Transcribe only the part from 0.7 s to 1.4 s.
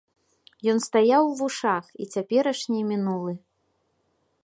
Ён стаяў у